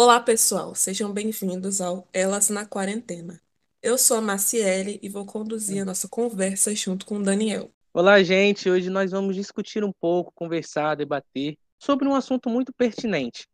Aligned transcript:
Olá, 0.00 0.20
pessoal, 0.20 0.76
sejam 0.76 1.12
bem-vindos 1.12 1.80
ao 1.80 2.06
Elas 2.12 2.50
na 2.50 2.64
Quarentena. 2.64 3.40
Eu 3.82 3.98
sou 3.98 4.18
a 4.18 4.20
Maciele 4.20 5.00
e 5.02 5.08
vou 5.08 5.26
conduzir 5.26 5.82
a 5.82 5.84
nossa 5.84 6.06
conversa 6.06 6.72
junto 6.72 7.04
com 7.04 7.16
o 7.16 7.22
Daniel. 7.24 7.68
Olá, 7.92 8.22
gente. 8.22 8.70
Hoje 8.70 8.90
nós 8.90 9.10
vamos 9.10 9.34
discutir 9.34 9.82
um 9.82 9.90
pouco, 9.90 10.32
conversar, 10.36 10.94
debater 10.94 11.58
sobre 11.80 12.06
um 12.06 12.14
assunto 12.14 12.48
muito 12.48 12.72
pertinente: 12.72 13.48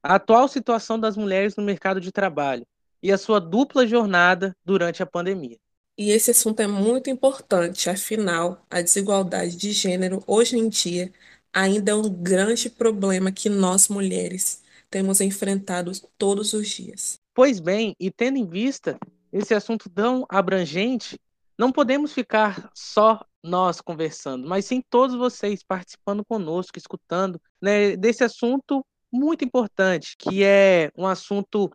a 0.00 0.14
atual 0.14 0.46
situação 0.46 1.00
das 1.00 1.16
mulheres 1.16 1.56
no 1.56 1.64
mercado 1.64 2.00
de 2.00 2.12
trabalho 2.12 2.64
e 3.02 3.10
a 3.10 3.18
sua 3.18 3.40
dupla 3.40 3.84
jornada 3.84 4.56
durante 4.64 5.02
a 5.02 5.06
pandemia. 5.06 5.58
E 5.98 6.12
esse 6.12 6.30
assunto 6.30 6.60
é 6.60 6.68
muito 6.68 7.10
importante, 7.10 7.90
afinal, 7.90 8.64
a 8.70 8.80
desigualdade 8.80 9.56
de 9.56 9.72
gênero 9.72 10.22
hoje 10.28 10.56
em 10.56 10.68
dia 10.68 11.12
ainda 11.52 11.90
é 11.90 11.94
um 11.96 12.08
grande 12.08 12.70
problema 12.70 13.32
que 13.32 13.48
nós 13.48 13.88
mulheres 13.88 14.62
temos 14.90 15.20
enfrentado 15.20 15.92
todos 16.16 16.52
os 16.52 16.68
dias. 16.68 17.20
Pois 17.34 17.60
bem, 17.60 17.94
e 18.00 18.10
tendo 18.10 18.38
em 18.38 18.46
vista 18.46 18.98
esse 19.32 19.54
assunto 19.54 19.88
tão 19.90 20.26
abrangente, 20.28 21.18
não 21.56 21.72
podemos 21.72 22.12
ficar 22.12 22.70
só 22.74 23.24
nós 23.42 23.80
conversando, 23.80 24.48
mas 24.48 24.64
sim 24.64 24.82
todos 24.88 25.16
vocês 25.16 25.62
participando 25.62 26.24
conosco, 26.24 26.78
escutando 26.78 27.40
né, 27.60 27.96
desse 27.96 28.24
assunto 28.24 28.84
muito 29.12 29.44
importante, 29.44 30.16
que 30.18 30.44
é 30.44 30.90
um 30.96 31.06
assunto 31.06 31.70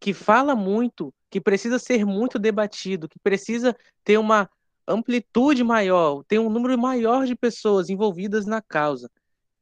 que 0.00 0.14
fala 0.14 0.54
muito, 0.54 1.12
que 1.30 1.40
precisa 1.40 1.78
ser 1.78 2.04
muito 2.04 2.38
debatido, 2.38 3.08
que 3.08 3.18
precisa 3.18 3.76
ter 4.04 4.18
uma 4.18 4.48
amplitude 4.86 5.62
maior, 5.62 6.24
ter 6.24 6.38
um 6.38 6.48
número 6.48 6.78
maior 6.78 7.26
de 7.26 7.36
pessoas 7.36 7.90
envolvidas 7.90 8.46
na 8.46 8.62
causa, 8.62 9.10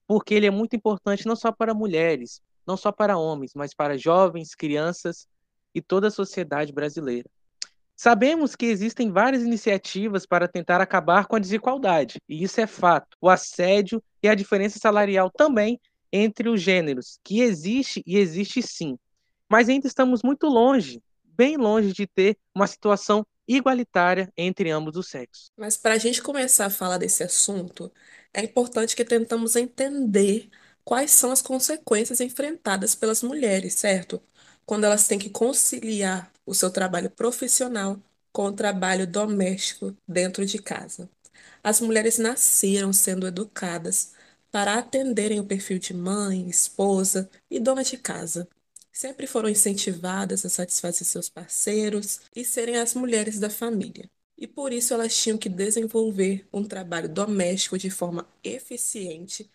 porque 0.07 0.35
ele 0.35 0.47
é 0.47 0.51
muito 0.51 0.77
importante 0.77 1.27
não 1.27 1.35
só 1.35 1.51
para 1.51 1.75
mulheres, 1.75 2.41
não 2.67 2.77
só 2.77 2.91
para 2.91 3.17
homens, 3.19 3.53
mas 3.55 3.73
para 3.75 3.97
jovens, 3.97 4.55
crianças 4.55 5.27
e 5.75 5.81
toda 5.81 6.09
a 6.09 6.11
sociedade 6.11 6.73
brasileira. 6.73 7.29
Sabemos 7.95 8.55
que 8.55 8.67
existem 8.67 9.11
várias 9.11 9.43
iniciativas 9.43 10.27
para 10.27 10.47
tentar 10.47 10.81
acabar 10.81 11.27
com 11.27 11.37
a 11.37 11.39
desigualdade, 11.39 12.21
e 12.29 12.43
isso 12.43 12.61
é 12.61 12.67
fato. 12.67 13.17
O 13.21 13.31
assédio 13.31 14.03
e 14.23 14.29
a 14.29 14.35
diferença 14.35 14.79
salarial 14.79 15.31
também 15.31 15.81
entre 16.13 16.49
os 16.49 16.61
gêneros, 16.61 17.19
que 17.25 17.41
existe 17.41 18.03
e 18.07 18.19
existe 18.19 18.63
sim. 18.63 18.99
Mas 19.49 19.69
ainda 19.69 19.87
estamos 19.87 20.23
muito 20.23 20.47
longe, 20.47 21.03
bem 21.25 21.57
longe 21.57 21.93
de 21.93 22.07
ter 22.07 22.37
uma 22.55 22.67
situação 22.67 23.27
igualitária 23.49 24.31
entre 24.37 24.71
ambos 24.71 24.97
os 24.97 25.09
sexos. 25.09 25.51
Mas 25.57 25.77
para 25.77 25.95
a 25.95 25.99
gente 25.99 26.23
começar 26.23 26.67
a 26.67 26.71
falar 26.71 26.99
desse 26.99 27.23
assunto, 27.23 27.91
é 28.35 28.43
importante 28.43 28.97
que 28.97 29.05
tentamos 29.05 29.57
entender 29.57 30.51
quais 30.87 31.11
são 31.11 31.33
as 31.33 31.43
consequências 31.43 32.21
enfrentadas 32.21 32.95
pelas 32.95 33.23
mulheres, 33.23 33.75
certo? 33.75 34.23
Quando 34.65 34.85
elas 34.85 35.09
têm 35.09 35.19
que 35.19 35.31
conciliar 35.31 36.33
o 36.47 36.55
seu 36.55 36.71
trabalho 36.71 37.11
profissional 37.11 38.01
com 38.33 38.47
o 38.47 38.53
trabalho 38.53 39.07
doméstico 39.07 39.97
dentro 40.09 40.47
de 40.47 40.61
casa. 40.61 41.11
As 41.63 41.81
mulheres 41.81 42.19
nasceram 42.19 42.93
sendo 42.93 43.27
educadas 43.27 44.13
para 44.53 44.75
atenderem 44.79 45.41
o 45.41 45.45
perfil 45.47 45.79
de 45.79 45.93
mãe, 45.93 46.49
esposa 46.49 47.29
e 47.51 47.59
dona 47.59 47.83
de 47.83 47.97
casa. 47.99 48.49
Sempre 48.93 49.27
foram 49.27 49.49
incentivadas 49.49 50.47
a 50.47 50.49
satisfazer 50.49 51.07
seus 51.07 51.29
parceiros 51.29 52.21
e 52.35 52.45
serem 52.45 52.77
as 52.77 52.95
mulheres 52.95 53.41
da 53.41 53.51
família. 53.51 54.09
E 54.39 54.47
por 54.47 54.73
isso 54.73 54.95
elas 54.95 55.17
tinham 55.17 55.39
que 55.39 55.49
desenvolver 55.49 56.47
um 56.53 56.65
trabalho 56.65 57.09
doméstico 57.09 57.77
de 57.79 57.91
forma 57.91 58.29
eficiente 58.45 59.51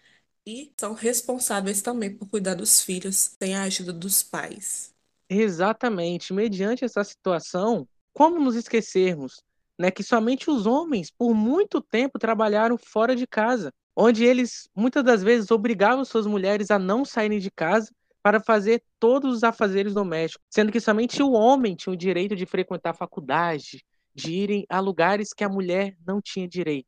e 0.46 0.72
são 0.80 0.94
responsáveis 0.94 1.82
também 1.82 2.16
por 2.16 2.28
cuidar 2.28 2.56
dos 2.56 2.82
filhos 2.82 3.36
sem 3.42 3.56
a 3.56 3.64
ajuda 3.64 3.94
dos 3.94 4.24
pais. 4.24 4.94
Exatamente. 5.30 6.34
Mediante 6.34 6.84
essa 6.84 7.04
situação, 7.04 7.88
como 8.14 8.40
nos 8.40 8.56
esquecermos 8.56 9.42
né, 9.82 9.90
que 9.90 10.04
somente 10.04 10.50
os 10.50 10.68
homens, 10.68 11.10
por 11.10 11.34
muito 11.34 11.82
tempo, 11.82 12.20
trabalharam 12.20 12.78
fora 12.78 13.16
de 13.16 13.26
casa, 13.26 13.74
onde 13.96 14.24
eles 14.24 14.70
muitas 14.76 15.04
das 15.04 15.24
vezes 15.24 15.50
obrigavam 15.50 16.06
suas 16.06 16.28
mulheres 16.28 16.70
a 16.70 16.78
não 16.78 17.04
saírem 17.04 17.40
de 17.40 17.50
casa 17.50 17.92
para 18.22 18.40
fazer 18.40 18.84
todos 19.00 19.38
os 19.38 19.44
afazeres 19.44 19.96
domésticos, 19.96 20.46
sendo 20.52 20.72
que 20.72 20.80
somente 20.80 21.24
o 21.24 21.32
homem 21.32 21.76
tinha 21.76 21.92
o 21.92 21.98
direito 21.98 22.36
de 22.36 22.46
frequentar 22.46 22.92
a 22.92 22.94
faculdade, 22.94 23.84
de 24.14 24.32
irem 24.32 24.66
a 24.70 24.80
lugares 24.80 25.34
que 25.34 25.44
a 25.44 25.50
mulher 25.50 25.96
não 26.06 26.22
tinha 26.22 26.48
direito. 26.48 26.88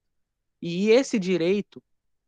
E 0.61 0.91
esse 0.91 1.17
direito 1.17 1.81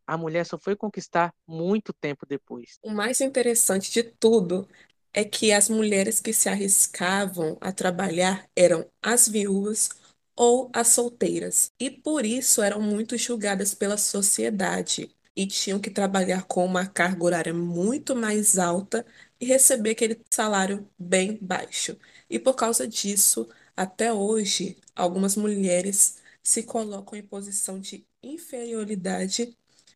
a 0.05 0.17
mulher 0.17 0.45
só 0.45 0.57
foi 0.57 0.75
conquistar 0.75 1.33
muito 1.47 1.93
tempo 1.93 2.25
depois. 2.25 2.77
O 2.83 2.91
mais 2.91 3.21
interessante 3.21 3.91
de 3.91 4.03
tudo 4.03 4.67
é 5.13 5.23
que 5.23 5.51
as 5.51 5.69
mulheres 5.69 6.19
que 6.19 6.33
se 6.33 6.49
arriscavam 6.49 7.57
a 7.61 7.71
trabalhar 7.71 8.47
eram 8.55 8.85
as 9.01 9.27
viúvas 9.27 9.89
ou 10.35 10.69
as 10.73 10.89
solteiras, 10.89 11.71
e 11.79 11.89
por 11.89 12.25
isso 12.25 12.61
eram 12.61 12.81
muito 12.81 13.17
julgadas 13.17 13.73
pela 13.73 13.97
sociedade 13.97 15.09
e 15.35 15.47
tinham 15.47 15.79
que 15.79 15.89
trabalhar 15.89 16.43
com 16.43 16.66
uma 16.66 16.85
carga 16.85 17.23
horária 17.23 17.53
muito 17.53 18.16
mais 18.16 18.57
alta 18.57 19.05
e 19.39 19.45
receber 19.45 19.91
aquele 19.91 20.19
salário 20.29 20.89
bem 20.97 21.37
baixo. 21.41 21.97
E 22.29 22.39
por 22.39 22.55
causa 22.55 22.87
disso, 22.87 23.47
até 23.75 24.11
hoje, 24.13 24.77
algumas 24.95 25.35
mulheres 25.35 26.17
se 26.43 26.63
colocam 26.63 27.17
em 27.17 27.23
posição 27.23 27.79
de 27.79 28.05
inferioridade 28.23 29.55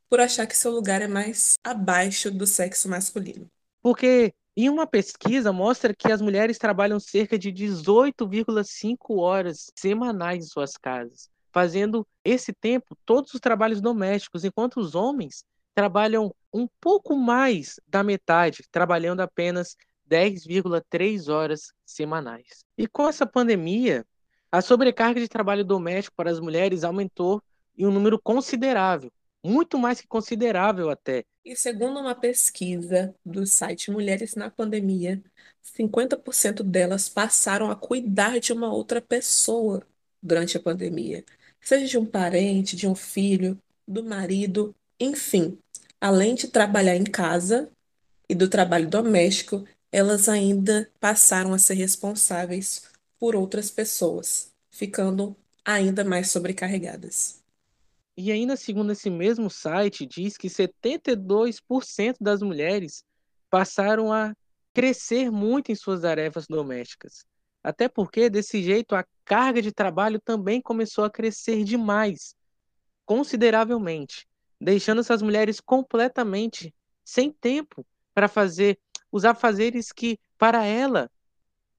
por 0.09 0.20
achar 0.20 0.47
que 0.47 0.58
seu 0.58 0.72
lugar 0.72 1.02
é 1.02 1.08
mais 1.08 1.53
abaixo 1.64 2.31
do 2.31 2.47
sexo 2.47 2.90
masculino. 2.90 3.47
Porque 3.81 4.34
em 4.58 4.68
uma 4.68 4.88
pesquisa 4.88 5.53
mostra 5.53 5.94
que 5.96 6.12
as 6.12 6.22
mulheres 6.22 6.58
trabalham 6.58 7.00
cerca 7.00 7.38
de 7.38 7.52
18,5 7.52 9.20
horas 9.20 9.72
semanais 9.75 10.44
em 10.44 10.47
suas 10.47 10.74
casas, 10.74 11.30
fazendo 11.52 12.06
esse 12.25 12.52
tempo 12.52 12.97
todos 13.06 13.34
os 13.34 13.40
trabalhos 13.40 13.80
domésticos, 13.80 14.44
enquanto 14.44 14.80
os 14.80 14.96
homens 14.96 15.46
trabalham 15.74 16.36
um 16.53 16.68
pouco 16.81 17.16
mais 17.16 17.80
da 17.88 18.03
metade, 18.03 18.64
trabalhando 18.72 19.22
apenas 19.22 19.78
10,3 20.09 21.31
horas 21.31 21.72
semanais. 21.86 22.66
E 22.78 22.88
com 22.88 23.08
essa 23.08 23.26
pandemia, 23.26 24.06
a 24.52 24.62
sobrecarga 24.62 25.22
de 25.22 25.30
trabalho 25.30 25.64
doméstico 25.64 26.18
para 26.18 26.31
as 26.31 26.40
mulheres 26.40 26.84
aumentou 26.84 27.41
em 27.78 27.86
um 27.86 27.91
número 27.91 28.20
considerável, 28.22 29.12
muito 29.44 29.78
mais 29.78 30.02
que 30.02 30.08
considerável 30.08 30.90
até. 30.90 31.24
E 31.44 31.56
segundo 31.56 32.00
uma 32.00 32.14
pesquisa 32.14 33.16
do 33.26 33.46
site 33.46 33.92
Mulheres 33.92 34.36
na 34.36 34.50
Pandemia, 34.50 35.22
50% 35.64 36.64
delas 36.64 37.10
passaram 37.10 37.72
a 37.72 37.76
cuidar 37.76 38.40
de 38.40 38.54
uma 38.54 38.72
outra 38.72 39.02
pessoa 39.02 39.86
durante 40.22 40.58
a 40.58 40.60
pandemia, 40.60 41.24
seja 41.62 41.88
de 41.88 41.98
um 41.98 42.06
parente, 42.06 42.76
de 42.76 42.88
um 42.88 42.96
filho, 42.96 43.60
do 43.88 44.04
marido, 44.04 44.76
enfim. 45.00 45.58
Além 46.00 46.36
de 46.36 46.48
trabalhar 46.48 46.96
em 46.96 47.04
casa 47.04 47.72
e 48.28 48.36
do 48.36 48.48
trabalho 48.48 48.88
doméstico, 48.90 49.66
elas 49.92 50.30
ainda 50.30 50.90
passaram 51.00 51.54
a 51.54 51.60
ser 51.60 51.74
responsáveis 51.74 52.84
por 53.18 53.36
outras 53.36 53.72
pessoas, 53.72 54.52
ficando 54.70 55.36
ainda 55.66 56.04
mais 56.06 56.30
sobrecarregadas. 56.30 57.39
E 58.22 58.34
ainda 58.34 58.57
segundo 58.57 58.91
esse 58.91 59.09
mesmo 59.09 59.50
site, 59.50 60.06
diz 60.06 60.35
que 60.35 60.50
72% 60.50 62.18
das 62.19 62.41
mulheres 62.41 63.02
passaram 63.50 64.12
a 64.12 64.35
crescer 64.74 65.31
muito 65.31 65.72
em 65.72 65.75
suas 65.75 66.02
tarefas 66.02 66.46
domésticas. 66.46 67.25
Até 67.63 67.88
porque, 67.88 68.29
desse 68.29 68.62
jeito, 68.62 68.94
a 68.94 69.06
carga 69.24 69.62
de 69.62 69.72
trabalho 69.72 70.19
também 70.19 70.62
começou 70.62 71.06
a 71.06 71.09
crescer 71.09 71.63
demais, 71.63 72.35
consideravelmente, 73.06 74.28
deixando 74.59 75.00
essas 75.00 75.22
mulheres 75.22 75.62
completamente 75.62 76.75
sem 77.06 77.31
tempo 77.31 77.88
para 78.13 78.28
fazer 78.28 78.78
os 79.09 79.24
afazeres 79.24 79.94
que, 79.94 80.19
para 80.38 80.66
ela, 80.66 81.09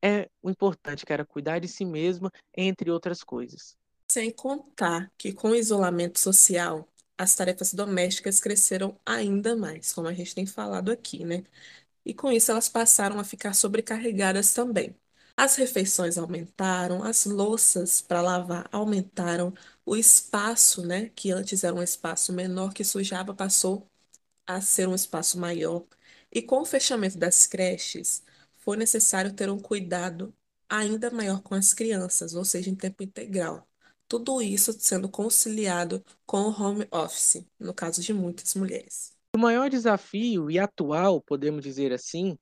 é 0.00 0.26
o 0.40 0.48
importante, 0.48 1.04
que 1.04 1.12
era 1.12 1.26
cuidar 1.26 1.58
de 1.58 1.68
si 1.68 1.84
mesma, 1.84 2.32
entre 2.56 2.90
outras 2.90 3.22
coisas. 3.22 3.78
Sem 4.10 4.30
contar 4.32 5.10
que 5.16 5.32
com 5.32 5.50
o 5.50 5.54
isolamento 5.56 6.18
social, 6.18 6.88
as 7.16 7.34
tarefas 7.34 7.72
domésticas 7.72 8.40
cresceram 8.40 8.98
ainda 9.06 9.54
mais, 9.56 9.92
como 9.92 10.08
a 10.08 10.12
gente 10.14 10.34
tem 10.34 10.46
falado 10.46 10.90
aqui, 10.90 11.24
né? 11.24 11.44
E 12.04 12.14
com 12.14 12.32
isso 12.32 12.50
elas 12.52 12.68
passaram 12.68 13.18
a 13.20 13.24
ficar 13.24 13.54
sobrecarregadas 13.54 14.54
também. 14.54 14.96
As 15.36 15.56
refeições 15.56 16.18
aumentaram, 16.18 17.02
as 17.04 17.26
louças 17.26 18.00
para 18.02 18.22
lavar 18.22 18.68
aumentaram, 18.72 19.54
o 19.86 19.96
espaço, 19.96 20.86
né, 20.86 21.10
que 21.10 21.30
antes 21.32 21.64
era 21.64 21.74
um 21.74 21.82
espaço 21.82 22.32
menor 22.32 22.74
que 22.74 22.84
sujava, 22.84 23.34
passou 23.34 23.88
a 24.46 24.60
ser 24.62 24.88
um 24.88 24.96
espaço 24.96 25.38
maior. 25.38 25.86
E 26.32 26.42
com 26.42 26.60
o 26.62 26.66
fechamento 26.66 27.18
das 27.18 27.46
creches, 27.46 28.24
foi 28.58 28.76
necessário 28.78 29.32
ter 29.34 29.50
um 29.50 29.60
cuidado 29.60 30.34
ainda 30.68 31.10
maior 31.12 31.42
com 31.42 31.54
as 31.56 31.74
crianças, 31.74 32.34
ou 32.34 32.44
seja, 32.46 32.70
em 32.70 32.76
tempo 32.76 33.02
integral. 33.04 33.68
Tudo 34.10 34.42
isso 34.42 34.72
sendo 34.72 35.08
conciliado 35.08 36.04
com 36.26 36.38
o 36.38 36.50
home 36.50 36.84
office, 36.90 37.46
no 37.60 37.72
caso 37.72 38.02
de 38.02 38.12
muitas 38.12 38.56
mulheres. 38.56 39.12
O 39.36 39.38
maior 39.38 39.70
desafio, 39.70 40.50
e 40.50 40.58
atual, 40.58 41.20
podemos 41.20 41.62
dizer 41.62 41.92
assim, 41.92 42.36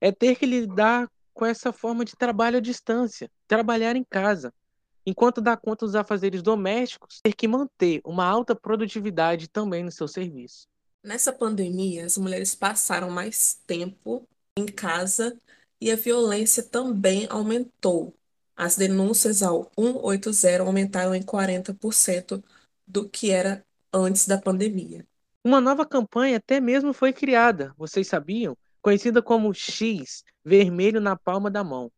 é 0.00 0.10
ter 0.10 0.36
que 0.36 0.46
lidar 0.46 1.06
com 1.34 1.44
essa 1.44 1.70
forma 1.70 2.02
de 2.02 2.16
trabalho 2.16 2.56
à 2.56 2.60
distância, 2.60 3.30
trabalhar 3.46 3.94
em 3.94 4.02
casa. 4.02 4.54
Enquanto 5.04 5.42
dá 5.42 5.54
conta 5.54 5.84
dos 5.84 5.94
afazeres 5.94 6.40
domésticos, 6.40 7.20
ter 7.22 7.34
que 7.34 7.46
manter 7.46 8.00
uma 8.06 8.24
alta 8.24 8.54
produtividade 8.56 9.48
também 9.50 9.84
no 9.84 9.92
seu 9.92 10.08
serviço. 10.08 10.66
Nessa 11.04 11.30
pandemia, 11.30 12.06
as 12.06 12.16
mulheres 12.16 12.54
passaram 12.54 13.10
mais 13.10 13.60
tempo 13.66 14.26
em 14.58 14.64
casa 14.64 15.38
e 15.78 15.90
a 15.90 15.96
violência 15.96 16.62
também 16.62 17.26
aumentou. 17.28 18.16
As 18.56 18.76
denúncias 18.76 19.42
ao 19.42 19.70
180 19.78 20.62
aumentaram 20.62 21.14
em 21.14 21.22
40% 21.22 22.42
do 22.86 23.08
que 23.08 23.30
era 23.30 23.64
antes 23.92 24.26
da 24.26 24.38
pandemia. 24.38 25.06
Uma 25.44 25.60
nova 25.60 25.84
campanha 25.84 26.36
até 26.36 26.60
mesmo 26.60 26.92
foi 26.92 27.12
criada, 27.12 27.74
vocês 27.76 28.06
sabiam? 28.06 28.56
Conhecida 28.80 29.22
como 29.22 29.52
X, 29.52 30.22
vermelho 30.44 31.00
na 31.00 31.16
palma 31.16 31.50
da 31.50 31.64
mão, 31.64 31.90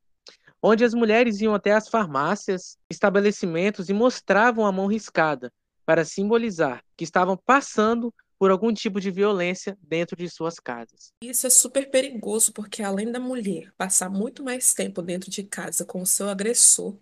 onde 0.62 0.84
as 0.84 0.94
mulheres 0.94 1.40
iam 1.40 1.54
até 1.54 1.72
as 1.72 1.88
farmácias, 1.88 2.78
estabelecimentos 2.88 3.88
e 3.88 3.92
mostravam 3.92 4.64
a 4.64 4.72
mão 4.72 4.86
riscada 4.86 5.52
para 5.84 6.04
simbolizar 6.04 6.82
que 6.96 7.04
estavam 7.04 7.36
passando 7.36 8.12
por 8.44 8.50
algum 8.50 8.74
tipo 8.74 9.00
de 9.00 9.10
violência 9.10 9.74
dentro 9.80 10.14
de 10.14 10.28
suas 10.28 10.60
casas. 10.60 11.14
Isso 11.22 11.46
é 11.46 11.50
super 11.50 11.90
perigoso 11.90 12.52
porque 12.52 12.82
além 12.82 13.10
da 13.10 13.18
mulher 13.18 13.72
passar 13.74 14.10
muito 14.10 14.44
mais 14.44 14.74
tempo 14.74 15.00
dentro 15.00 15.30
de 15.30 15.42
casa 15.44 15.82
com 15.82 16.02
o 16.02 16.06
seu 16.06 16.28
agressor, 16.28 16.94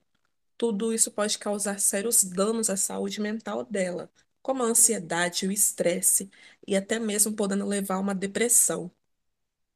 tudo 0.56 0.94
isso 0.94 1.10
pode 1.10 1.36
causar 1.40 1.80
sérios 1.80 2.22
danos 2.22 2.70
à 2.70 2.76
saúde 2.76 3.20
mental 3.20 3.64
dela, 3.64 4.08
como 4.40 4.62
a 4.62 4.66
ansiedade, 4.66 5.48
o 5.48 5.50
estresse 5.50 6.30
e 6.64 6.76
até 6.76 7.00
mesmo 7.00 7.34
podendo 7.34 7.66
levar 7.66 7.96
a 7.96 7.98
uma 8.00 8.14
depressão. 8.14 8.88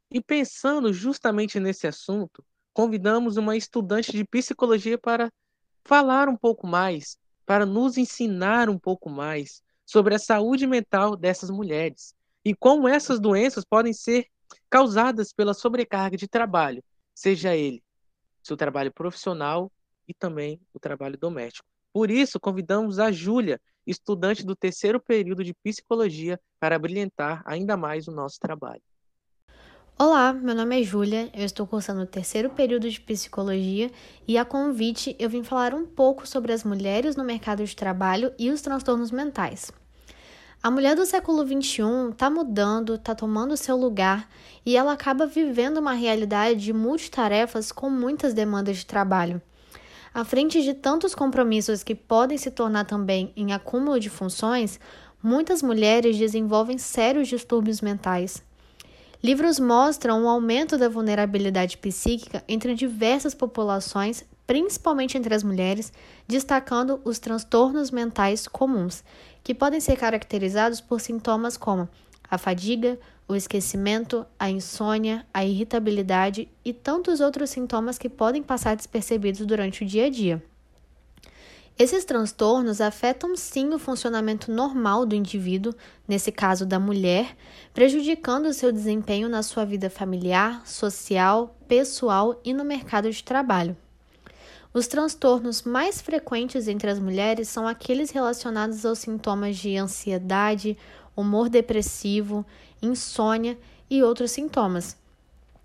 E 0.08 0.22
pensando 0.22 0.92
justamente 0.92 1.58
nesse 1.58 1.88
assunto, 1.88 2.44
convidamos 2.72 3.36
uma 3.36 3.56
estudante 3.56 4.12
de 4.12 4.24
psicologia 4.24 4.96
para 4.96 5.32
falar 5.84 6.28
um 6.28 6.36
pouco 6.36 6.64
mais, 6.64 7.18
para 7.44 7.66
nos 7.66 7.98
ensinar 7.98 8.70
um 8.70 8.78
pouco 8.78 9.10
mais 9.10 9.65
sobre 9.86 10.14
a 10.14 10.18
saúde 10.18 10.66
mental 10.66 11.16
dessas 11.16 11.48
mulheres 11.48 12.14
e 12.44 12.54
como 12.54 12.86
essas 12.88 13.18
doenças 13.18 13.64
podem 13.64 13.92
ser 13.92 14.26
causadas 14.68 15.32
pela 15.32 15.54
sobrecarga 15.54 16.16
de 16.16 16.28
trabalho, 16.28 16.84
seja 17.14 17.56
ele 17.56 17.82
seu 18.46 18.56
trabalho 18.56 18.92
profissional 18.92 19.72
e 20.06 20.14
também 20.14 20.60
o 20.72 20.78
trabalho 20.78 21.18
doméstico. 21.18 21.66
Por 21.92 22.10
isso, 22.10 22.38
convidamos 22.38 22.98
a 22.98 23.10
Júlia, 23.10 23.60
estudante 23.86 24.44
do 24.44 24.54
terceiro 24.54 25.00
período 25.00 25.42
de 25.42 25.54
psicologia, 25.54 26.38
para 26.60 26.78
brilhantar 26.78 27.42
ainda 27.44 27.76
mais 27.76 28.06
o 28.06 28.12
nosso 28.12 28.38
trabalho. 28.38 28.82
Olá, 29.98 30.30
meu 30.30 30.54
nome 30.54 30.78
é 30.78 30.84
Júlia, 30.84 31.30
eu 31.32 31.46
estou 31.46 31.66
cursando 31.66 32.02
o 32.02 32.06
terceiro 32.06 32.50
período 32.50 32.90
de 32.90 33.00
psicologia 33.00 33.90
e, 34.28 34.36
a 34.36 34.44
convite, 34.44 35.16
eu 35.18 35.30
vim 35.30 35.42
falar 35.42 35.72
um 35.72 35.86
pouco 35.86 36.28
sobre 36.28 36.52
as 36.52 36.62
mulheres 36.64 37.16
no 37.16 37.24
mercado 37.24 37.64
de 37.64 37.74
trabalho 37.74 38.30
e 38.38 38.50
os 38.50 38.60
transtornos 38.60 39.10
mentais. 39.10 39.72
A 40.62 40.70
mulher 40.70 40.94
do 40.94 41.06
século 41.06 41.46
XXI 41.46 42.10
está 42.12 42.28
mudando, 42.28 42.96
está 42.96 43.14
tomando 43.14 43.56
seu 43.56 43.74
lugar 43.74 44.28
e 44.66 44.76
ela 44.76 44.92
acaba 44.92 45.24
vivendo 45.24 45.78
uma 45.78 45.94
realidade 45.94 46.60
de 46.60 46.74
multitarefas 46.74 47.72
com 47.72 47.88
muitas 47.88 48.34
demandas 48.34 48.76
de 48.76 48.84
trabalho. 48.84 49.40
À 50.12 50.26
frente 50.26 50.62
de 50.62 50.74
tantos 50.74 51.14
compromissos 51.14 51.82
que 51.82 51.94
podem 51.94 52.36
se 52.36 52.50
tornar 52.50 52.84
também 52.84 53.32
em 53.34 53.54
acúmulo 53.54 53.98
de 53.98 54.10
funções, 54.10 54.78
muitas 55.22 55.62
mulheres 55.62 56.18
desenvolvem 56.18 56.76
sérios 56.76 57.28
distúrbios 57.28 57.80
mentais. 57.80 58.44
Livros 59.26 59.58
mostram 59.58 60.22
um 60.22 60.28
aumento 60.28 60.78
da 60.78 60.88
vulnerabilidade 60.88 61.76
psíquica 61.78 62.44
entre 62.46 62.76
diversas 62.76 63.34
populações, 63.34 64.24
principalmente 64.46 65.18
entre 65.18 65.34
as 65.34 65.42
mulheres, 65.42 65.92
destacando 66.28 67.00
os 67.04 67.18
transtornos 67.18 67.90
mentais 67.90 68.46
comuns, 68.46 69.02
que 69.42 69.52
podem 69.52 69.80
ser 69.80 69.96
caracterizados 69.96 70.80
por 70.80 71.00
sintomas 71.00 71.56
como 71.56 71.88
a 72.30 72.38
fadiga, 72.38 73.00
o 73.26 73.34
esquecimento, 73.34 74.24
a 74.38 74.48
insônia, 74.48 75.26
a 75.34 75.44
irritabilidade 75.44 76.48
e 76.64 76.72
tantos 76.72 77.18
outros 77.18 77.50
sintomas 77.50 77.98
que 77.98 78.08
podem 78.08 78.44
passar 78.44 78.76
despercebidos 78.76 79.44
durante 79.44 79.82
o 79.82 79.86
dia 79.88 80.06
a 80.06 80.08
dia. 80.08 80.40
Esses 81.78 82.06
transtornos 82.06 82.80
afetam 82.80 83.36
sim 83.36 83.74
o 83.74 83.78
funcionamento 83.78 84.50
normal 84.50 85.04
do 85.04 85.14
indivíduo, 85.14 85.74
nesse 86.08 86.32
caso 86.32 86.64
da 86.64 86.80
mulher, 86.80 87.36
prejudicando 87.74 88.52
seu 88.54 88.72
desempenho 88.72 89.28
na 89.28 89.42
sua 89.42 89.66
vida 89.66 89.90
familiar, 89.90 90.66
social, 90.66 91.54
pessoal 91.68 92.40
e 92.42 92.54
no 92.54 92.64
mercado 92.64 93.10
de 93.10 93.22
trabalho. 93.22 93.76
Os 94.72 94.86
transtornos 94.86 95.62
mais 95.62 96.00
frequentes 96.00 96.66
entre 96.66 96.88
as 96.88 96.98
mulheres 96.98 97.48
são 97.48 97.68
aqueles 97.68 98.10
relacionados 98.10 98.86
aos 98.86 99.00
sintomas 99.00 99.58
de 99.58 99.76
ansiedade, 99.76 100.78
humor 101.14 101.50
depressivo, 101.50 102.44
insônia 102.80 103.58
e 103.90 104.02
outros 104.02 104.30
sintomas. 104.30 104.96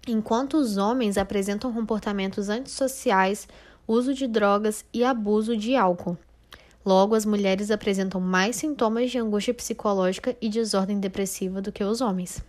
Enquanto 0.07 0.57
os 0.57 0.77
homens 0.77 1.17
apresentam 1.17 1.71
comportamentos 1.71 2.49
antissociais, 2.49 3.47
uso 3.87 4.13
de 4.13 4.27
drogas 4.27 4.85
e 4.93 5.03
abuso 5.03 5.55
de 5.55 5.75
álcool. 5.75 6.17
Logo, 6.85 7.13
as 7.13 7.25
mulheres 7.25 7.69
apresentam 7.69 8.19
mais 8.19 8.55
sintomas 8.55 9.11
de 9.11 9.17
angústia 9.17 9.53
psicológica 9.53 10.35
e 10.41 10.49
desordem 10.49 10.99
depressiva 10.99 11.61
do 11.61 11.71
que 11.71 11.83
os 11.83 12.01
homens. 12.01 12.43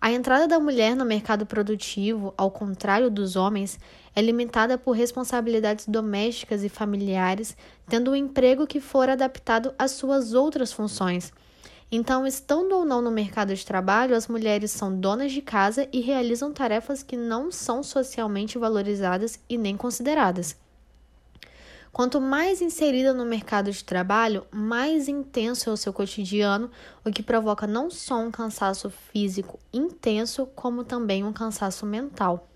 A 0.00 0.12
entrada 0.12 0.46
da 0.46 0.60
mulher 0.60 0.94
no 0.94 1.04
mercado 1.04 1.44
produtivo, 1.44 2.32
ao 2.36 2.50
contrário 2.50 3.10
dos 3.10 3.34
homens, 3.34 3.78
é 4.14 4.22
limitada 4.22 4.78
por 4.78 4.92
responsabilidades 4.92 5.86
domésticas 5.86 6.62
e 6.62 6.68
familiares, 6.68 7.56
tendo 7.88 8.12
um 8.12 8.16
emprego 8.16 8.66
que 8.66 8.80
for 8.80 9.08
adaptado 9.08 9.74
às 9.78 9.92
suas 9.92 10.34
outras 10.34 10.72
funções 10.72 11.32
então, 11.90 12.26
estando 12.26 12.72
ou 12.72 12.84
não 12.84 13.00
no 13.00 13.10
mercado 13.10 13.54
de 13.54 13.64
trabalho, 13.64 14.14
as 14.14 14.28
mulheres 14.28 14.70
são 14.70 14.94
donas 14.94 15.32
de 15.32 15.40
casa 15.40 15.88
e 15.90 16.00
realizam 16.00 16.52
tarefas 16.52 17.02
que 17.02 17.16
não 17.16 17.50
são 17.50 17.82
socialmente 17.82 18.58
valorizadas 18.58 19.40
e 19.48 19.56
nem 19.56 19.74
consideradas. 19.74 20.54
Quanto 21.90 22.20
mais 22.20 22.60
inserida 22.60 23.14
no 23.14 23.24
mercado 23.24 23.72
de 23.72 23.82
trabalho, 23.82 24.46
mais 24.50 25.08
intenso 25.08 25.70
é 25.70 25.72
o 25.72 25.76
seu 25.76 25.92
cotidiano, 25.92 26.70
o 27.04 27.10
que 27.10 27.22
provoca 27.22 27.66
não 27.66 27.90
só 27.90 28.18
um 28.20 28.30
cansaço 28.30 28.90
físico 28.90 29.58
intenso, 29.72 30.46
como 30.54 30.84
também 30.84 31.24
um 31.24 31.32
cansaço 31.32 31.86
mental. 31.86 32.47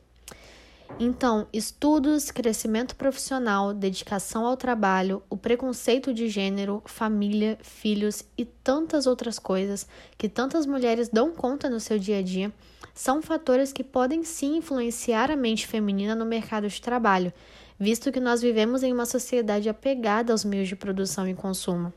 Então, 0.98 1.46
estudos, 1.52 2.30
crescimento 2.30 2.94
profissional, 2.94 3.72
dedicação 3.72 4.46
ao 4.46 4.56
trabalho, 4.56 5.22
o 5.28 5.36
preconceito 5.36 6.12
de 6.12 6.28
gênero, 6.28 6.82
família, 6.84 7.58
filhos 7.62 8.22
e 8.36 8.44
tantas 8.44 9.06
outras 9.06 9.38
coisas 9.38 9.86
que 10.16 10.28
tantas 10.28 10.66
mulheres 10.66 11.08
dão 11.08 11.32
conta 11.32 11.68
no 11.68 11.80
seu 11.80 11.98
dia 11.98 12.18
a 12.18 12.22
dia 12.22 12.52
são 12.94 13.22
fatores 13.22 13.72
que 13.72 13.82
podem 13.82 14.22
sim 14.22 14.58
influenciar 14.58 15.30
a 15.30 15.36
mente 15.36 15.66
feminina 15.66 16.14
no 16.14 16.26
mercado 16.26 16.68
de 16.68 16.80
trabalho, 16.80 17.32
visto 17.78 18.12
que 18.12 18.20
nós 18.20 18.42
vivemos 18.42 18.82
em 18.82 18.92
uma 18.92 19.06
sociedade 19.06 19.68
apegada 19.68 20.32
aos 20.32 20.44
meios 20.44 20.68
de 20.68 20.76
produção 20.76 21.26
e 21.26 21.34
consumo. 21.34 21.92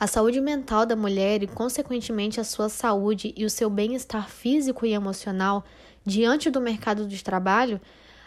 A 0.00 0.06
saúde 0.06 0.40
mental 0.40 0.86
da 0.86 0.94
mulher 0.94 1.42
e, 1.42 1.46
consequentemente, 1.48 2.40
a 2.40 2.44
sua 2.44 2.68
saúde 2.68 3.34
e 3.36 3.44
o 3.44 3.50
seu 3.50 3.68
bem-estar 3.68 4.30
físico 4.30 4.86
e 4.86 4.92
emocional 4.92 5.64
diante 6.08 6.50
do 6.50 6.58
mercado 6.58 7.06
de 7.06 7.22
trabalho 7.22 7.78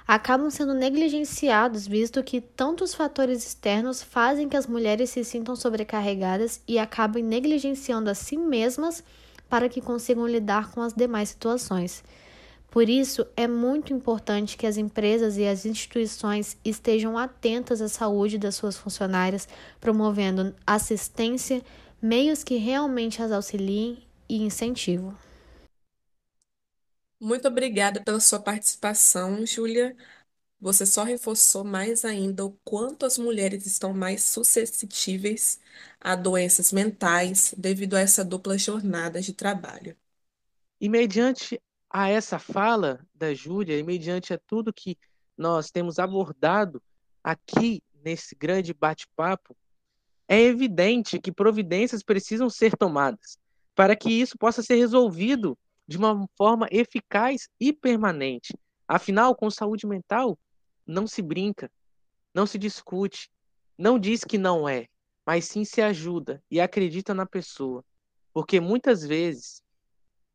acabam 0.08 0.52
sendo 0.52 0.74
negligenciados, 0.74 1.88
visto 1.88 2.24
que 2.24 2.40
tantos 2.40 2.94
fatores 2.94 3.44
externos 3.44 4.04
fazem 4.04 4.48
que 4.48 4.56
as 4.56 4.68
mulheres 4.68 5.10
se 5.10 5.24
sintam 5.24 5.56
sobrecarregadas 5.56 6.62
e 6.68 6.78
acabem 6.78 7.24
negligenciando 7.24 8.10
a 8.10 8.14
si 8.14 8.38
mesmas 8.38 9.04
para 9.50 9.68
que 9.68 9.82
consigam 9.82 10.28
lidar 10.28 10.70
com 10.72 10.82
as 10.82 10.94
demais 10.94 11.30
situações. 11.30 12.04
Por 12.70 12.88
isso, 12.88 13.26
é 13.36 13.48
muito 13.48 13.92
importante 13.92 14.56
que 14.56 14.68
as 14.68 14.78
empresas 14.78 15.38
e 15.38 15.46
as 15.46 15.66
instituições 15.66 16.58
estejam 16.64 17.18
atentas 17.18 17.82
à 17.82 17.90
saúde 17.90 18.38
das 18.38 18.56
suas 18.56 18.78
funcionárias, 18.78 19.48
promovendo 19.80 20.56
assistência, 20.66 21.62
meios 22.02 22.44
que 22.44 22.56
realmente 22.56 23.22
as 23.22 23.32
auxiliem 23.32 23.98
e 24.30 24.42
incentivo. 24.44 25.14
Muito 27.22 27.48
obrigada 27.48 28.04
pela 28.04 28.20
sua 28.20 28.40
participação, 28.40 29.46
Júlia. 29.46 29.96
Você 30.60 30.88
só 30.88 31.04
reforçou 31.04 31.64
mais 31.64 32.04
ainda 32.04 32.44
o 32.44 32.58
quanto 32.64 33.06
as 33.06 33.20
mulheres 33.20 33.68
estão 33.68 33.94
mais 33.94 34.24
suscetíveis 34.24 35.60
a 36.00 36.16
doenças 36.16 36.74
mentais 36.74 37.54
devido 37.56 37.94
a 37.94 38.00
essa 38.00 38.26
dupla 38.26 38.58
jornada 38.58 39.22
de 39.22 39.34
trabalho. 39.34 39.96
E 40.80 40.90
mediante 40.90 41.62
a 41.88 42.10
essa 42.10 42.40
fala 42.40 43.06
da 43.14 43.36
Júlia, 43.36 43.78
e 43.78 43.84
mediante 43.84 44.34
a 44.34 44.40
tudo 44.40 44.74
que 44.74 44.98
nós 45.38 45.70
temos 45.70 46.00
abordado 46.00 46.82
aqui 47.24 47.84
nesse 48.04 48.36
grande 48.36 48.74
bate-papo, 48.74 49.56
é 50.28 50.42
evidente 50.42 51.20
que 51.20 51.32
providências 51.32 52.02
precisam 52.02 52.50
ser 52.50 52.76
tomadas 52.76 53.38
para 53.76 53.96
que 53.96 54.10
isso 54.10 54.40
possa 54.40 54.64
ser 54.64 54.76
resolvido 54.78 55.56
de 55.88 55.98
uma 55.98 56.28
forma 56.38 56.68
eficaz 56.72 57.48
e 57.60 57.74
permanente. 57.74 58.58
Afinal, 58.88 59.36
com 59.36 59.50
saúde 59.50 59.88
mental, 59.88 60.38
não 60.86 61.08
se 61.08 61.22
brinca, 61.22 61.72
não 62.34 62.46
se 62.46 62.58
discute, 62.58 63.30
não 63.78 63.98
diz 63.98 64.24
que 64.24 64.38
não 64.38 64.68
é, 64.68 64.88
mas 65.26 65.46
sim 65.46 65.64
se 65.64 65.82
ajuda 65.82 66.42
e 66.50 66.60
acredita 66.60 67.14
na 67.14 67.26
pessoa. 67.26 67.84
Porque 68.34 68.60
muitas 68.60 69.06
vezes 69.06 69.62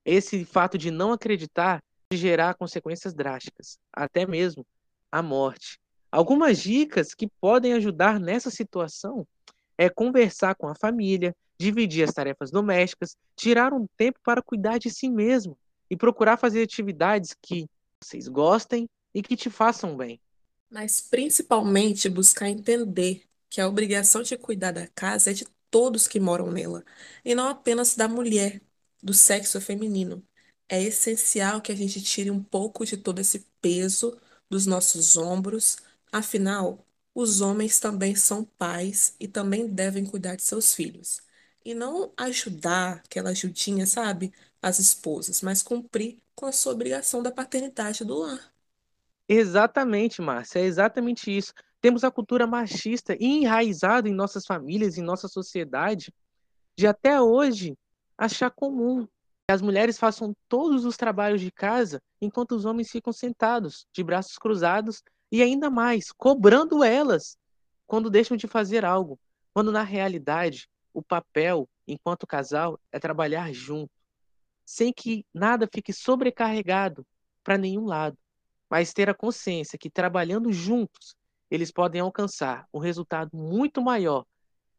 esse 0.05 0.45
fato 0.45 0.79
de 0.79 0.91
não 0.91 1.13
acreditar 1.13 1.83
pode 2.09 2.21
gerar 2.21 2.55
consequências 2.55 3.15
drásticas, 3.15 3.79
até 3.93 4.27
mesmo 4.27 4.65
a 5.11 5.23
morte. 5.23 5.79
Algumas 6.11 6.59
dicas 6.59 7.15
que 7.15 7.29
podem 7.41 7.73
ajudar 7.75 8.21
nessa 8.21 8.51
situação 8.51 9.27
é 9.77 9.91
conversar 9.91 10.55
com 10.55 10.69
a 10.69 10.75
família, 10.75 11.35
dividir 11.59 12.05
as 12.05 12.15
tarefas 12.15 12.51
domésticas, 12.51 13.17
tirar 13.37 13.73
um 13.73 13.87
tempo 13.97 14.19
para 14.23 14.43
cuidar 14.43 14.79
de 14.79 14.91
si 14.91 15.09
mesmo 15.09 15.59
e 15.91 15.97
procurar 15.97 16.37
fazer 16.37 16.63
atividades 16.63 17.35
que 17.41 17.67
vocês 18.03 18.29
gostem 18.29 18.89
e 19.15 19.23
que 19.23 19.37
te 19.37 19.51
façam 19.51 19.97
bem. 19.97 20.21
Mas 20.71 21.01
principalmente 21.01 22.09
buscar 22.09 22.49
entender 22.49 23.25
que 23.49 23.61
a 23.61 23.69
obrigação 23.69 24.23
de 24.23 24.37
cuidar 24.37 24.73
da 24.73 24.87
casa 24.89 25.31
é 25.31 25.35
de 25.35 25.47
todos 25.71 26.09
que 26.09 26.21
moram 26.21 26.51
nela, 26.51 26.85
e 27.25 27.35
não 27.35 27.49
apenas 27.49 27.95
da 27.95 28.09
mulher, 28.09 28.61
do 29.03 29.15
sexo 29.15 29.61
feminino. 29.61 30.23
É 30.69 30.83
essencial 30.83 31.61
que 31.61 31.71
a 31.73 31.77
gente 31.77 32.03
tire 32.03 32.31
um 32.31 32.43
pouco 32.43 32.85
de 32.85 32.97
todo 32.97 33.21
esse 33.21 33.47
peso 33.61 34.19
dos 34.51 34.67
nossos 34.67 35.17
ombros, 35.17 35.79
afinal, 36.13 36.85
os 37.15 37.41
homens 37.41 37.79
também 37.81 38.15
são 38.15 38.45
pais 38.45 39.15
e 39.19 39.27
também 39.29 39.67
devem 39.69 40.05
cuidar 40.05 40.37
de 40.37 40.43
seus 40.43 40.75
filhos. 40.75 41.21
E 41.67 41.75
não 41.75 42.13
ajudar, 42.17 43.03
aquela 43.05 43.31
ajudinha, 43.31 43.87
sabe, 43.87 44.33
as 44.63 44.79
esposas, 44.79 45.43
mas 45.43 45.65
cumprir 45.65 46.17
com 46.33 46.47
a 46.47 46.53
sua 46.53 46.73
obrigação 46.73 47.25
da 47.25 47.33
paternidade 47.33 48.05
do 48.05 48.19
lar. 48.19 48.55
Exatamente, 49.29 50.23
Márcia, 50.23 50.61
é 50.61 50.63
exatamente 50.63 51.37
isso. 51.37 51.53
Temos 51.81 52.05
a 52.05 52.11
cultura 52.13 52.47
machista 52.47 53.17
enraizada 53.19 54.09
em 54.09 54.15
nossas 54.15 54.47
famílias, 54.47 54.97
em 54.97 55.03
nossa 55.03 55.27
sociedade, 55.27 56.15
de 56.79 56.87
até 56.87 57.21
hoje 57.21 57.77
achar 58.17 58.51
comum 58.53 59.05
que 59.05 59.53
as 59.53 59.61
mulheres 59.61 59.99
façam 59.99 60.37
todos 60.49 60.85
os 60.85 60.97
trabalhos 60.97 61.41
de 61.41 61.51
casa 61.51 62.01
enquanto 62.21 62.53
os 62.53 62.65
homens 62.65 62.93
ficam 62.93 63.13
sentados, 63.13 63.89
de 63.93 64.05
braços 64.05 64.39
cruzados 64.39 65.03
e 65.33 65.43
ainda 65.43 65.69
mais, 65.69 66.13
cobrando 66.13 66.85
elas 66.85 67.37
quando 67.89 68.09
deixam 68.09 68.37
de 68.37 68.47
fazer 68.47 68.85
algo, 68.85 69.19
quando 69.53 69.73
na 69.73 69.83
realidade 69.83 70.69
o 70.97 71.03
papel, 71.03 71.69
enquanto 71.87 72.27
casal, 72.27 72.81
é 72.91 72.99
trabalhar 72.99 73.53
junto, 73.53 73.93
sem 74.65 74.91
que 74.91 75.27
nada 75.33 75.69
fique 75.71 75.93
sobrecarregado 75.93 77.07
para 77.45 77.59
nenhum 77.59 77.85
lado, 77.85 78.17
mas 78.71 78.95
ter 78.95 79.11
a 79.11 79.15
consciência 79.15 79.79
que 79.79 79.91
trabalhando 79.91 80.51
juntos, 80.51 81.15
eles 81.51 81.71
podem 81.71 82.01
alcançar 82.01 82.67
um 82.73 82.79
resultado 82.79 83.37
muito 83.37 83.83
maior 83.83 84.25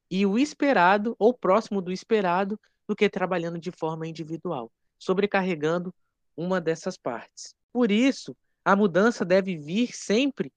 e 0.09 0.25
o 0.25 0.39
esperado 0.39 1.15
ou 1.19 1.37
próximo 1.37 1.83
do 1.83 1.91
esperado 1.91 2.59
do 2.87 2.95
que 2.95 3.07
trabalhando 3.07 3.59
de 3.59 3.71
forma 3.71 4.07
individual, 4.07 4.71
sobrecarregando 4.97 5.93
uma 6.35 6.59
dessas 6.59 6.97
partes. 6.97 7.53
Por 7.71 7.91
isso, 7.91 8.35
a 8.65 8.75
mudança 8.75 9.23
deve 9.23 9.55
vir 9.55 9.95
sempre 9.95 10.51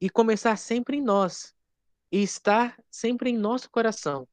e 0.00 0.08
começar 0.08 0.56
sempre 0.56 0.96
em 0.96 1.02
nós 1.02 1.54
e 2.10 2.22
estar 2.22 2.82
sempre 2.90 3.28
em 3.28 3.36
nosso 3.36 3.70
coração. 3.70 4.26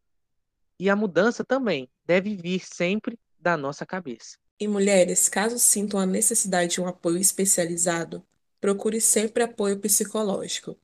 E 0.79 0.89
a 0.89 0.95
mudança 0.95 1.43
também 1.45 1.89
deve 2.05 2.35
vir 2.35 2.65
sempre 2.65 3.19
da 3.39 3.55
nossa 3.57 3.85
cabeça. 3.85 4.37
E 4.59 4.67
mulheres, 4.67 5.29
caso 5.29 5.57
sintam 5.57 5.99
a 5.99 6.05
necessidade 6.05 6.73
de 6.73 6.81
um 6.81 6.87
apoio 6.87 7.17
especializado, 7.17 8.25
procure 8.59 8.99
sempre 8.99 9.43
apoio 9.43 9.79
psicológico. 9.79 10.77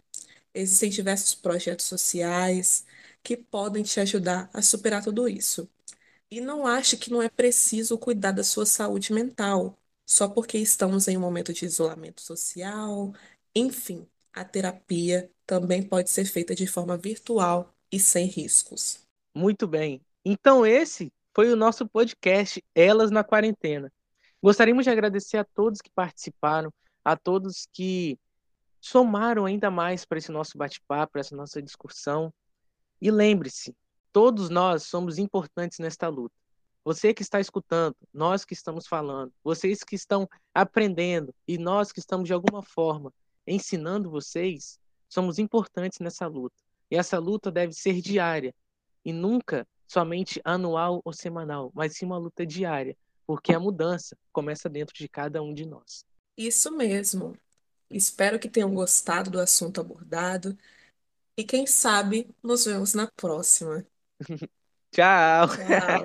Existem 0.53 0.89
diversos 0.89 1.35
projetos 1.35 1.85
sociais 1.85 2.85
que 3.23 3.37
podem 3.37 3.83
te 3.83 3.99
ajudar 4.01 4.49
a 4.53 4.61
superar 4.61 5.03
tudo 5.03 5.27
isso. 5.29 5.69
E 6.31 6.41
não 6.41 6.67
ache 6.67 6.97
que 6.97 7.11
não 7.11 7.21
é 7.21 7.29
preciso 7.29 7.97
cuidar 7.99 8.31
da 8.33 8.43
sua 8.43 8.65
saúde 8.65 9.13
mental, 9.13 9.77
só 10.05 10.27
porque 10.29 10.57
estamos 10.59 11.07
em 11.07 11.17
um 11.17 11.21
momento 11.21 11.53
de 11.53 11.65
isolamento 11.65 12.21
social. 12.21 13.13
Enfim, 13.55 14.07
a 14.33 14.45
terapia 14.45 15.31
também 15.47 15.83
pode 15.83 16.09
ser 16.11 16.25
feita 16.25 16.55
de 16.55 16.67
forma 16.67 16.97
virtual 16.97 17.73
e 17.91 17.99
sem 17.99 18.27
riscos. 18.27 19.04
Muito 19.35 19.67
bem. 19.67 20.01
Então, 20.23 20.65
esse 20.65 21.11
foi 21.33 21.51
o 21.51 21.55
nosso 21.55 21.87
podcast 21.87 22.63
Elas 22.73 23.11
na 23.11 23.23
Quarentena. 23.23 23.91
Gostaríamos 24.41 24.85
de 24.85 24.89
agradecer 24.89 25.37
a 25.37 25.43
todos 25.43 25.81
que 25.81 25.91
participaram, 25.91 26.73
a 27.03 27.17
todos 27.17 27.67
que 27.73 28.17
somaram 28.79 29.45
ainda 29.45 29.69
mais 29.69 30.05
para 30.05 30.17
esse 30.17 30.31
nosso 30.31 30.57
bate-papo, 30.57 31.13
para 31.13 31.21
essa 31.21 31.35
nossa 31.35 31.61
discussão. 31.61 32.33
E 33.01 33.11
lembre-se, 33.11 33.75
Todos 34.15 34.49
nós 34.49 34.83
somos 34.83 35.17
importantes 35.17 35.77
nesta 35.77 36.07
luta. 36.07 36.33
Você 36.85 37.13
que 37.13 37.21
está 37.21 37.37
escutando, 37.41 37.97
nós 38.13 38.45
que 38.45 38.53
estamos 38.53 38.87
falando, 38.87 39.33
vocês 39.43 39.83
que 39.83 39.93
estão 39.93 40.25
aprendendo 40.53 41.35
e 41.45 41.57
nós 41.57 41.91
que 41.91 41.99
estamos 41.99 42.25
de 42.25 42.31
alguma 42.31 42.63
forma 42.63 43.13
ensinando 43.45 44.09
vocês, 44.09 44.79
somos 45.09 45.37
importantes 45.37 45.99
nessa 45.99 46.27
luta. 46.27 46.55
E 46.89 46.95
essa 46.95 47.19
luta 47.19 47.51
deve 47.51 47.73
ser 47.73 47.99
diária 47.99 48.55
e 49.05 49.13
nunca 49.13 49.67
somente 49.87 50.41
anual 50.43 51.01
ou 51.05 51.13
semanal, 51.13 51.71
mas 51.73 51.95
sim 51.95 52.05
uma 52.05 52.17
luta 52.17 52.45
diária, 52.45 52.97
porque 53.25 53.53
a 53.53 53.59
mudança 53.59 54.17
começa 54.33 54.67
dentro 54.67 54.95
de 54.95 55.07
cada 55.07 55.41
um 55.41 55.53
de 55.53 55.65
nós. 55.65 56.03
Isso 56.35 56.71
mesmo. 56.71 57.37
Espero 57.89 58.39
que 58.39 58.49
tenham 58.49 58.73
gostado 58.73 59.29
do 59.29 59.39
assunto 59.39 59.79
abordado 59.79 60.57
e 61.37 61.43
quem 61.43 61.67
sabe 61.67 62.29
nos 62.43 62.65
vemos 62.65 62.93
na 62.93 63.07
próxima. 63.15 63.85
Tchau. 64.91 65.47
Tchau. 65.47 66.01